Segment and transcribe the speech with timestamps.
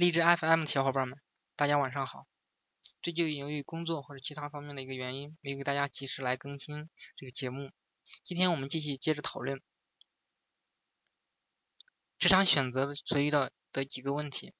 [0.00, 1.20] 励志 FM 的小伙伴们，
[1.56, 2.26] 大家晚上好。
[3.02, 6.88] 最近由于工作或者其他方面的一个原因，没有给大家及时来更新
[7.18, 7.70] 这个节目。
[8.24, 9.60] 今天我们继续接着讨论
[12.18, 14.54] 职场选择所遇到的几个问题。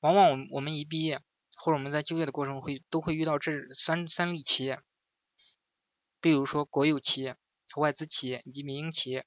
[0.00, 1.20] 往往我我们一毕业
[1.58, 4.80] 或者我们在就业的过程会都会遇到这三三类企业，
[6.22, 7.36] 比如说国有企业、
[7.76, 9.26] 外资企业以及民营企业。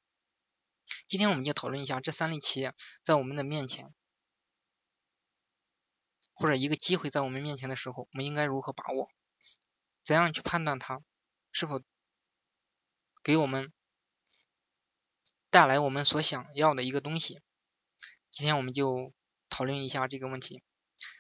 [1.08, 3.94] 今天我们就讨论一下这三类企业在我们的面前，
[6.34, 9.10] 或者一个机会在我们面前的时候，我们应该如何把握？
[10.06, 11.02] 怎样去判断它
[11.52, 11.82] 是否
[13.24, 13.72] 给我们
[15.50, 17.42] 带来我们所想要的一个东西？
[18.32, 19.14] 今天我们就
[19.50, 20.64] 讨论一下这个问题。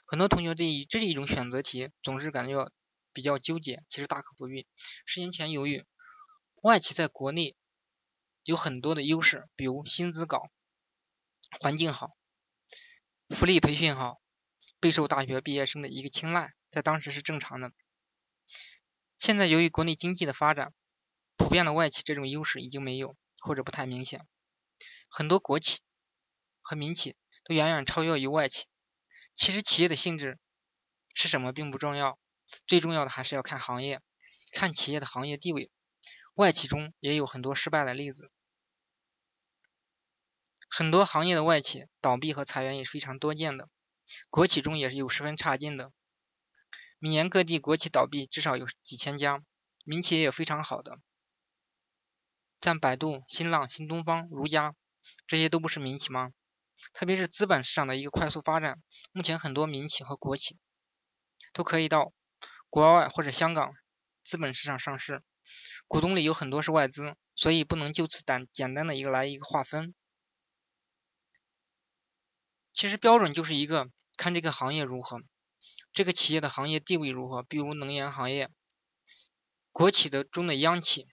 [0.05, 2.71] 很多同学对于这一种选择题总是感觉
[3.13, 4.67] 比较纠结，其实大可不必。
[5.05, 5.85] 十年前由于
[6.61, 7.55] 外企在国内。
[8.43, 10.49] 有很多的优势，比如薪资高、
[11.59, 12.11] 环境好、
[13.37, 14.19] 福利培训好，
[14.79, 17.71] 备受大学毕业生的一个青睐，在当时是正常的。
[19.19, 20.73] 现在由于国内经济的发展，
[21.37, 24.25] 普遍的外企这种优势已经没有，或者不太明显。
[25.09, 25.79] 很多国企
[26.61, 28.65] 和民企都远远超越于外企。
[29.35, 30.39] 其实企业的性质
[31.13, 32.17] 是什么并不重要，
[32.67, 34.01] 最重要的还是要看行业，
[34.53, 35.71] 看企业的行业地位。
[36.39, 38.31] 外企中也有很多失败的例子。
[40.69, 43.67] 很多行业的外企倒闭和裁员也是非常多见的，
[44.29, 45.91] 国企中也是有十分差劲的。
[46.97, 49.43] 每年各地国企倒闭至少有几千家，
[49.83, 50.99] 民企也有非常好的，
[52.61, 54.73] 像百度、新浪、新东方、如家，
[55.27, 56.31] 这些都不是民企吗？
[56.93, 58.81] 特别是资本市场的一个快速发展，
[59.11, 60.57] 目前很多民企和国企
[61.51, 62.13] 都可以到
[62.69, 63.73] 国外或者香港
[64.23, 65.21] 资本市场上市，
[65.89, 69.95] 股东里有很多是外资，所以不能就此单简单的一个来一个划分。
[72.75, 75.19] 其实标准就是一个看这个行业如何，
[75.91, 77.41] 这个企业的行业地位如何。
[77.41, 78.51] 比如能源行业，
[79.71, 81.07] 国企的中的央企，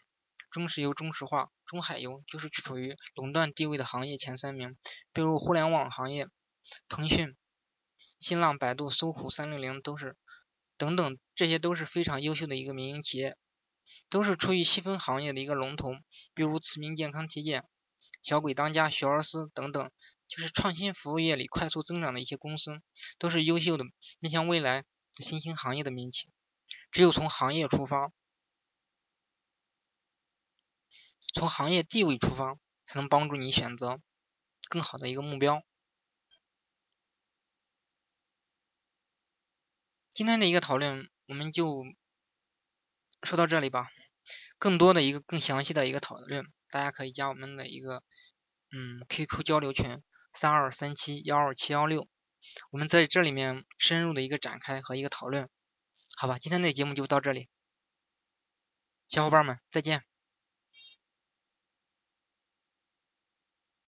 [0.51, 4.77] 中石油、中石化、中海油就是处于垄断地位的行业前三名。
[5.15, 6.29] 比如互联网行业，
[6.87, 7.35] 腾讯、
[8.21, 10.19] 新浪、百度、搜狐、三六零都是
[10.77, 13.39] 等等，这些都是非常优秀的一个民营企业，
[14.09, 15.93] 都是处于细分行业的一个龙头。
[16.35, 17.65] 比如慈铭健康体检、
[18.23, 19.91] 小鬼当家、学而思等等。
[20.29, 22.83] 就是创新服务业里快速增长的一些公司，
[23.21, 23.85] 都是优秀的
[24.19, 24.85] 面向未来
[25.19, 26.33] 新兴行业的民企。
[26.91, 28.11] 只有从行业出发，
[31.33, 32.57] 从行业地位出发，
[32.89, 34.01] 才能帮助你选择
[34.69, 35.63] 更好的一个目标。
[40.13, 41.85] 今天的一个讨论，我们就
[43.23, 43.89] 说到这里吧。
[44.59, 48.03] 更多的一个更详细的一个讨论，大家可以加我们的一个
[48.73, 50.03] 嗯 QQ 交流群。
[50.39, 52.09] 三二三七幺二七幺六，
[52.71, 55.49] 我们在这里面深入的一个展开和一个讨论，
[56.15, 57.49] 好吧，今天的节目就到这里，
[59.09, 60.05] 小伙伴们再见。